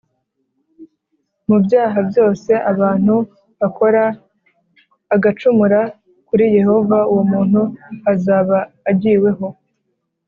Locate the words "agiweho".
8.89-9.47